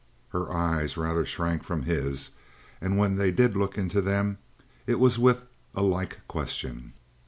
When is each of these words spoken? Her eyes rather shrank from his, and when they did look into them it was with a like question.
Her 0.29 0.51
eyes 0.51 0.97
rather 0.97 1.27
shrank 1.27 1.61
from 1.63 1.83
his, 1.83 2.31
and 2.81 2.97
when 2.97 3.17
they 3.17 3.29
did 3.29 3.55
look 3.55 3.77
into 3.77 4.01
them 4.01 4.39
it 4.87 4.99
was 4.99 5.19
with 5.19 5.43
a 5.75 5.83
like 5.83 6.21
question. 6.27 6.93